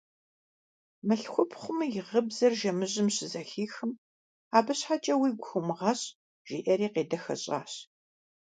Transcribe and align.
Мылъхупхъум 1.07 1.79
и 1.85 1.89
гъыбзэр 2.07 2.53
жэмыжьым 2.59 3.07
щызэхихым:– 3.15 3.91
Абы 4.57 4.73
щхьэкӀэ 4.79 5.13
уигу 5.17 5.47
хомыгъэщӀ,– 5.47 6.07
жиӀэри 6.47 6.87
къедэхэщӀащ. 6.93 7.73